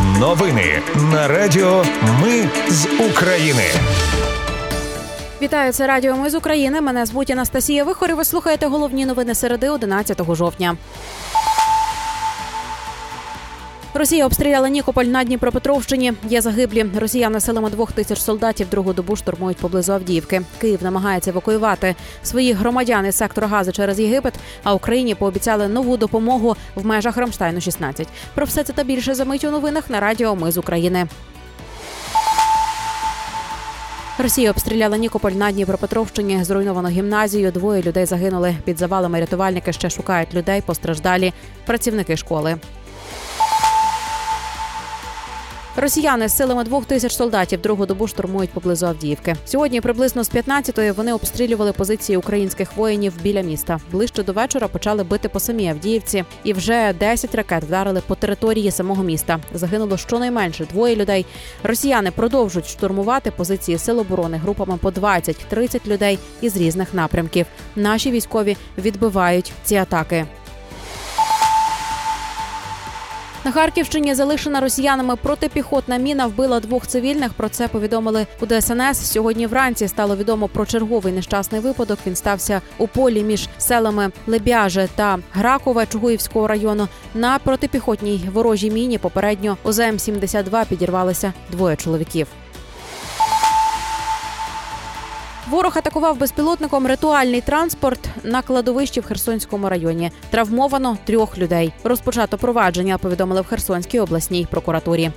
Новини 0.00 0.82
на 1.12 1.28
Радіо 1.28 1.84
Ми 2.22 2.48
з 2.68 2.86
України. 3.10 3.64
Вітаю, 5.42 5.72
це 5.72 5.86
Радіо 5.86 6.16
Ми 6.16 6.30
з 6.30 6.34
України. 6.34 6.80
Мене 6.80 7.06
звуть 7.06 7.30
Анастасія 7.30 7.84
Вихор. 7.84 8.10
і 8.10 8.14
Ви 8.14 8.24
слухаєте 8.24 8.66
головні 8.66 9.06
новини 9.06 9.34
середи 9.34 9.68
11 9.68 10.34
жовтня. 10.34 10.76
Росія 13.94 14.26
обстріляла 14.26 14.68
Нікополь 14.68 15.04
на 15.04 15.24
Дніпропетровщині. 15.24 16.12
Є 16.28 16.40
загиблі. 16.40 16.86
Росіяни 17.00 17.40
силами 17.40 17.70
двох 17.70 17.92
тисяч 17.92 18.20
солдатів 18.20 18.68
другу 18.70 18.92
добу 18.92 19.16
штурмують 19.16 19.56
поблизу 19.56 19.92
Авдіївки. 19.92 20.42
Київ 20.60 20.82
намагається 20.82 21.30
евакуювати 21.30 21.94
своїх 22.22 22.56
громадян 22.56 23.06
із 23.06 23.16
сектора 23.16 23.46
газу 23.46 23.72
через 23.72 24.00
Єгипет. 24.00 24.34
А 24.62 24.74
Україні 24.74 25.14
пообіцяли 25.14 25.68
нову 25.68 25.96
допомогу 25.96 26.56
в 26.74 26.86
межах 26.86 27.16
Рамштайну 27.16 27.60
16 27.60 28.08
Про 28.34 28.46
все 28.46 28.64
це 28.64 28.72
та 28.72 28.84
більше 28.84 29.14
замить 29.14 29.44
у 29.44 29.50
новинах 29.50 29.90
на 29.90 30.00
Радіо 30.00 30.36
Ми 30.36 30.52
з 30.52 30.58
України. 30.58 31.06
Росія 34.18 34.50
обстріляла 34.50 34.96
Нікополь 34.96 35.32
на 35.32 35.52
Дніпропетровщині. 35.52 36.44
Зруйновано 36.44 36.88
гімназію. 36.88 37.52
Двоє 37.52 37.82
людей 37.82 38.06
загинули. 38.06 38.54
Під 38.64 38.78
завалами 38.78 39.20
рятувальники 39.20 39.72
ще 39.72 39.90
шукають 39.90 40.34
людей. 40.34 40.60
Постраждалі 40.60 41.32
працівники 41.66 42.16
школи. 42.16 42.56
Росіяни 45.76 46.28
з 46.28 46.36
силами 46.36 46.64
двох 46.64 46.84
тисяч 46.84 47.16
солдатів 47.16 47.60
другу 47.60 47.86
добу 47.86 48.08
штурмують 48.08 48.50
поблизу 48.50 48.86
Авдіївки. 48.86 49.36
Сьогодні 49.44 49.80
приблизно 49.80 50.24
з 50.24 50.30
15-ї 50.30 50.92
вони 50.92 51.12
обстрілювали 51.12 51.72
позиції 51.72 52.16
українських 52.16 52.76
воїнів 52.76 53.12
біля 53.22 53.40
міста. 53.40 53.80
Ближче 53.92 54.22
до 54.22 54.32
вечора 54.32 54.68
почали 54.68 55.04
бити 55.04 55.28
по 55.28 55.40
самій 55.40 55.68
Авдіївці, 55.68 56.24
і 56.44 56.52
вже 56.52 56.92
10 56.92 57.34
ракет 57.34 57.64
вдарили 57.64 58.02
по 58.06 58.14
території 58.14 58.70
самого 58.70 59.02
міста. 59.02 59.38
Загинуло 59.54 59.96
щонайменше 59.96 60.64
двоє 60.64 60.96
людей. 60.96 61.26
Росіяни 61.62 62.10
продовжують 62.10 62.68
штурмувати 62.68 63.30
позиції 63.30 63.78
сил 63.78 64.00
оборони 64.00 64.36
групами 64.36 64.76
по 64.76 64.90
20-30 64.90 65.86
людей 65.86 66.18
із 66.40 66.56
різних 66.56 66.94
напрямків. 66.94 67.46
Наші 67.76 68.10
військові 68.10 68.56
відбивають 68.78 69.52
ці 69.64 69.76
атаки. 69.76 70.26
На 73.44 73.52
Харківщині 73.52 74.14
залишена 74.14 74.60
росіянами 74.60 75.16
протипіхотна 75.16 75.96
міна 75.96 76.26
вбила 76.26 76.60
двох 76.60 76.86
цивільних. 76.86 77.32
Про 77.32 77.48
це 77.48 77.68
повідомили 77.68 78.26
у 78.40 78.46
ДСНС. 78.46 79.12
Сьогодні 79.12 79.46
вранці 79.46 79.88
стало 79.88 80.16
відомо 80.16 80.48
про 80.48 80.66
черговий 80.66 81.12
нещасний 81.12 81.60
випадок. 81.60 81.98
Він 82.06 82.16
стався 82.16 82.60
у 82.78 82.86
полі 82.86 83.22
між 83.22 83.48
селами 83.58 84.10
Лебяже 84.26 84.88
та 84.94 85.18
Гракове 85.32 85.86
Чугуївського 85.86 86.46
району. 86.46 86.88
На 87.14 87.38
протипіхотній 87.38 88.28
ворожій 88.32 88.70
міні 88.70 88.98
попередньо 88.98 89.56
озм 89.64 89.98
72 89.98 90.64
підірвалися 90.64 91.32
двоє 91.50 91.76
чоловіків. 91.76 92.26
Ворог 95.50 95.78
атакував 95.78 96.18
безпілотником 96.18 96.86
ритуальний 96.86 97.40
транспорт 97.40 98.08
на 98.22 98.42
кладовищі 98.42 99.00
в 99.00 99.04
Херсонському 99.04 99.68
районі. 99.68 100.10
Травмовано 100.30 100.98
трьох 101.04 101.38
людей. 101.38 101.72
Розпочато 101.84 102.38
провадження. 102.38 102.98
Повідомили 102.98 103.40
в 103.40 103.46
Херсонській 103.46 104.00
обласній 104.00 104.46
прокуратурі. 104.50 105.10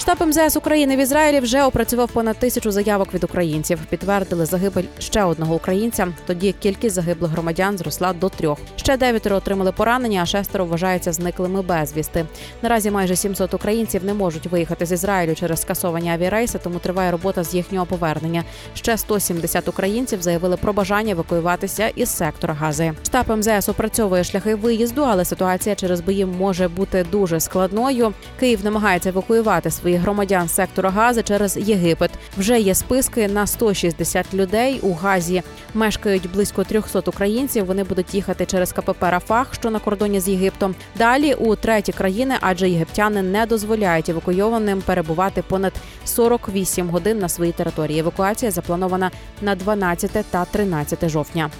Штаб 0.00 0.26
МЗС 0.26 0.56
України 0.56 0.96
в 0.96 0.98
Ізраїлі 0.98 1.40
вже 1.40 1.62
опрацював 1.62 2.10
понад 2.10 2.36
тисячу 2.36 2.70
заявок 2.70 3.14
від 3.14 3.24
українців. 3.24 3.78
Підтвердили 3.90 4.46
загибель 4.46 4.84
ще 4.98 5.24
одного 5.24 5.54
українця. 5.54 6.08
Тоді 6.26 6.52
кількість 6.52 6.94
загиблих 6.94 7.30
громадян 7.30 7.78
зросла 7.78 8.12
до 8.12 8.28
трьох. 8.28 8.58
Ще 8.76 8.96
дев'ятеро 8.96 9.36
отримали 9.36 9.72
поранення, 9.72 10.22
а 10.22 10.26
шестеро 10.26 10.64
вважаються 10.64 11.12
зниклими 11.12 11.62
безвісти. 11.62 12.26
Наразі 12.62 12.90
майже 12.90 13.16
700 13.16 13.54
українців 13.54 14.04
не 14.04 14.14
можуть 14.14 14.46
виїхати 14.46 14.86
з 14.86 14.92
Ізраїлю 14.92 15.34
через 15.34 15.60
скасовані 15.60 16.10
авіарейси, 16.10 16.58
тому 16.58 16.78
триває 16.78 17.10
робота 17.10 17.44
з 17.44 17.54
їхнього 17.54 17.86
повернення. 17.86 18.44
Ще 18.74 18.98
170 18.98 19.68
українців 19.68 20.22
заявили 20.22 20.56
про 20.56 20.72
бажання 20.72 21.12
евакуюватися 21.12 21.88
із 21.88 22.16
сектора 22.16 22.54
Гази. 22.54 22.92
Штаб 23.06 23.38
МЗС 23.38 23.68
опрацьовує 23.68 24.24
шляхи 24.24 24.54
виїзду, 24.54 25.02
але 25.02 25.24
ситуація 25.24 25.74
через 25.74 26.00
бої 26.00 26.24
може 26.24 26.68
бути 26.68 27.06
дуже 27.12 27.40
складною. 27.40 28.12
Київ 28.40 28.64
намагається 28.64 29.08
евакуювати 29.08 29.70
свої 29.70 29.89
громадян 29.96 30.48
сектора 30.48 30.90
Гази 30.90 31.22
через 31.22 31.56
Єгипет. 31.56 32.10
Вже 32.38 32.60
є 32.60 32.74
списки 32.74 33.28
на 33.28 33.46
160 33.46 34.34
людей. 34.34 34.80
У 34.82 34.94
Газі 34.94 35.42
мешкають 35.74 36.32
близько 36.32 36.64
300 36.64 37.02
українців. 37.06 37.66
Вони 37.66 37.84
будуть 37.84 38.14
їхати 38.14 38.46
через 38.46 38.72
КПП 38.72 39.02
Рафах, 39.02 39.54
що 39.54 39.70
на 39.70 39.78
кордоні 39.78 40.20
з 40.20 40.28
Єгиптом. 40.28 40.74
Далі 40.98 41.34
у 41.34 41.56
треті 41.56 41.92
країни, 41.92 42.34
адже 42.40 42.70
єгиптяни 42.70 43.22
не 43.22 43.46
дозволяють 43.46 44.08
евакуйованим 44.08 44.82
перебувати 44.82 45.42
понад 45.42 45.72
48 46.04 46.88
годин 46.88 47.18
на 47.18 47.28
своїй 47.28 47.52
території. 47.52 47.98
Евакуація 47.98 48.50
запланована 48.50 49.10
на 49.42 49.54
12 49.54 50.10
та 50.30 50.44
13 50.44 51.08
жовтня. 51.08 51.50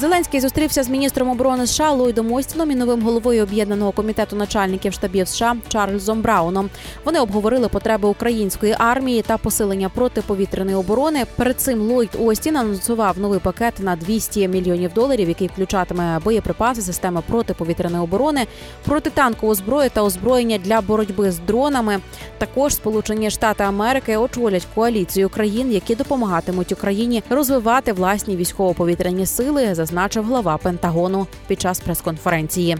Зеленський 0.00 0.40
зустрівся 0.40 0.82
з 0.82 0.88
міністром 0.88 1.30
оборони 1.30 1.66
США 1.66 1.90
Ллойдом 1.90 2.32
Остіном 2.32 2.70
і 2.70 2.74
новим 2.74 3.02
головою 3.02 3.42
об'єднаного 3.42 3.92
комітету 3.92 4.36
начальників 4.36 4.92
штабів 4.92 5.28
США 5.28 5.56
Чарльзом 5.68 6.22
Брауном. 6.22 6.70
Вони 7.04 7.20
обговорили 7.20 7.68
потреби 7.68 8.08
української 8.08 8.74
армії 8.78 9.22
та 9.22 9.38
посилення 9.38 9.88
протиповітряної 9.88 10.76
оборони. 10.76 11.24
Перед 11.36 11.60
цим 11.60 11.80
Ллойд 11.80 12.08
Остін 12.20 12.56
анонсував 12.56 13.18
новий 13.18 13.38
пакет 13.38 13.74
на 13.80 13.96
200 13.96 14.48
мільйонів 14.48 14.92
доларів, 14.92 15.28
який 15.28 15.48
включатиме 15.48 16.20
боєприпаси, 16.24 16.82
системи 16.82 17.22
протиповітряної 17.28 18.02
оборони, 18.02 18.46
протитанкову 18.84 19.54
зброю 19.54 19.90
та 19.90 20.02
озброєння 20.02 20.58
для 20.58 20.80
боротьби 20.80 21.30
з 21.30 21.38
дронами. 21.38 22.00
Також 22.38 22.74
Сполучені 22.74 23.30
Штати 23.30 23.64
Америки 23.64 24.16
очолять 24.16 24.66
коаліцію 24.74 25.28
країн, 25.28 25.72
які 25.72 25.94
допомагатимуть 25.94 26.72
Україні 26.72 27.22
розвивати 27.30 27.92
власні 27.92 28.36
військово-повітряні 28.36 29.26
сили 29.26 29.74
зазначив 29.86 30.24
глава 30.24 30.56
Пентагону 30.56 31.26
під 31.46 31.60
час 31.60 31.80
прес-конференції. 31.80 32.76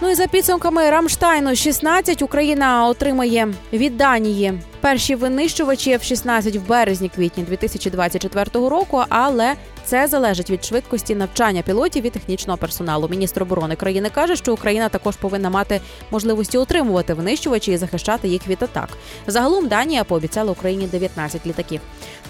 Ну 0.00 0.10
і 0.10 0.14
за 0.14 0.26
підсумками 0.26 0.90
Рамштайну 0.90 1.56
16 1.56 2.22
Україна 2.22 2.86
отримає 2.86 3.48
від 3.72 3.96
Данії 3.96 4.60
перші 4.88 5.14
винищувачі 5.14 5.96
F-16 5.96 6.58
в 6.58 6.68
березні-квітні 6.68 7.44
2024 7.44 8.68
року. 8.68 9.02
Але 9.08 9.54
це 9.84 10.06
залежить 10.06 10.50
від 10.50 10.64
швидкості 10.64 11.14
навчання 11.14 11.62
пілотів 11.62 12.06
і 12.06 12.10
технічного 12.10 12.56
персоналу. 12.56 13.08
Міністр 13.08 13.42
оборони 13.42 13.76
країни 13.76 14.10
каже, 14.14 14.36
що 14.36 14.52
Україна 14.52 14.88
також 14.88 15.16
повинна 15.16 15.50
мати 15.50 15.80
можливості 16.10 16.58
утримувати 16.58 17.14
винищувачі 17.14 17.72
і 17.72 17.76
захищати 17.76 18.28
їх 18.28 18.48
від 18.48 18.62
атак. 18.62 18.88
Загалом 19.26 19.68
Данія 19.68 20.04
пообіцяла 20.04 20.52
Україні 20.52 20.86
19 20.86 21.46
літаків. 21.46 21.80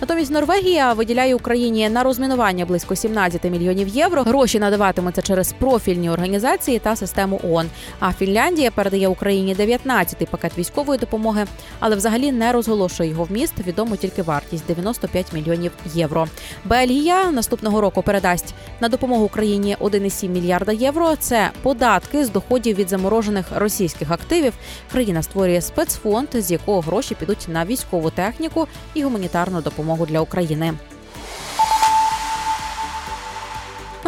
Натомість 0.01 0.31
Норвегія 0.31 0.93
виділяє 0.93 1.35
Україні 1.35 1.89
на 1.89 2.03
розмінування 2.03 2.67
близько 2.67 2.97
17 2.97 3.45
мільйонів 3.45 3.89
євро. 3.89 4.23
Гроші 4.23 4.59
надаватимуться 4.59 5.23
через 5.23 5.53
профільні 5.53 6.11
організації 6.11 6.79
та 6.79 6.97
систему 6.97 7.41
ООН. 7.45 7.67
А 8.01 8.13
Фінляндія 8.13 8.71
передає 8.71 9.09
Україні 9.09 9.55
19-й 9.55 10.27
пакет 10.27 10.59
військової 10.59 10.99
допомоги, 10.99 11.47
але 11.81 11.97
взагалі 11.97 12.33
не 12.33 12.48
розголошує 12.53 13.11
його 13.11 13.25
вміст. 13.25 13.55
Відомо 13.67 13.97
тільки 13.97 14.23
вартість 14.23 14.67
95 14.67 15.33
мільйонів 15.33 15.73
євро. 15.95 16.29
Бельгія 16.65 17.31
наступного 17.31 17.81
року 17.81 18.03
передасть 18.03 18.55
на 18.81 18.89
допомогу 18.89 19.25
Україні 19.25 19.77
1,7 19.81 20.29
мільярда 20.29 20.73
євро. 20.73 21.17
Це 21.17 21.51
податки 21.63 22.25
з 22.25 22.31
доходів 22.31 22.77
від 22.77 22.89
заморожених 22.89 23.47
російських 23.55 24.11
активів. 24.11 24.53
Країна 24.93 25.23
створює 25.23 25.61
спецфонд, 25.61 26.29
з 26.35 26.51
якого 26.51 26.81
гроші 26.81 27.15
підуть 27.15 27.47
на 27.49 27.65
військову 27.65 28.11
техніку 28.11 28.67
і 28.95 29.03
гуманітарну 29.03 29.61
допомогу 29.61 30.07
для 30.07 30.21
України. 30.21 30.75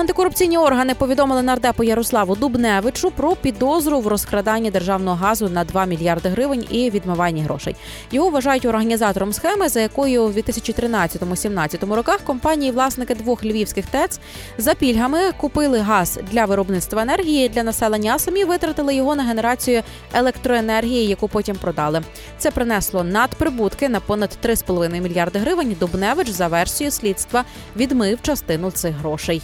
Антикорупційні 0.00 0.58
органи 0.58 0.94
повідомили 0.94 1.42
нардепу 1.42 1.84
Ярославу 1.84 2.36
Дубневичу 2.36 3.10
про 3.10 3.36
підозру 3.36 4.00
в 4.00 4.06
розкраданні 4.06 4.70
державного 4.70 5.16
газу 5.16 5.48
на 5.48 5.64
2 5.64 5.84
мільярди 5.84 6.28
гривень 6.28 6.64
і 6.70 6.90
відмиванні 6.90 7.42
грошей. 7.42 7.76
Його 8.10 8.30
вважають 8.30 8.64
організатором 8.64 9.32
схеми, 9.32 9.68
за 9.68 9.80
якою 9.80 10.22
у 10.22 10.28
2013-2017 10.28 11.94
роках 11.94 12.20
компанії 12.20 12.72
власники 12.72 13.14
двох 13.14 13.44
львівських 13.44 13.86
ТЕЦ 13.86 14.20
за 14.58 14.74
пільгами 14.74 15.18
купили 15.36 15.78
газ 15.78 16.20
для 16.30 16.44
виробництва 16.44 17.02
енергії 17.02 17.48
для 17.48 17.62
населення. 17.62 18.12
а 18.14 18.18
Самі 18.18 18.44
витратили 18.44 18.94
його 18.94 19.16
на 19.16 19.22
генерацію 19.22 19.82
електроенергії, 20.14 21.06
яку 21.06 21.28
потім 21.28 21.56
продали. 21.56 22.02
Це 22.38 22.50
принесло 22.50 23.04
надприбутки 23.04 23.88
на 23.88 24.00
понад 24.00 24.38
3,5 24.44 25.00
мільярди 25.00 25.38
гривень. 25.38 25.76
Дубневич 25.80 26.28
за 26.28 26.48
версією 26.48 26.90
слідства 26.90 27.44
відмив 27.76 28.18
частину 28.22 28.70
цих 28.70 28.94
грошей. 28.94 29.42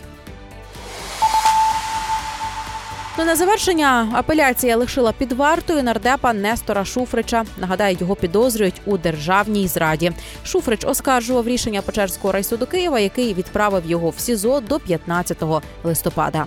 Ну 3.18 3.24
на 3.24 3.36
завершення 3.36 4.08
апеляція 4.12 4.76
лишила 4.76 5.12
під 5.12 5.32
вартою 5.32 5.82
нардепа 5.82 6.32
Нестора 6.32 6.84
Шуфрича. 6.84 7.44
Нагадаю, 7.58 7.96
його 8.00 8.16
підозрюють 8.16 8.80
у 8.86 8.98
державній 8.98 9.68
зраді. 9.68 10.12
Шуфрич 10.44 10.84
оскаржував 10.84 11.48
рішення 11.48 11.82
Печерського 11.82 12.32
райсуду 12.32 12.66
Києва, 12.66 13.00
який 13.00 13.34
відправив 13.34 13.86
його 13.86 14.10
в 14.10 14.18
СІЗО 14.18 14.60
до 14.60 14.80
15 14.80 15.42
листопада. 15.84 16.46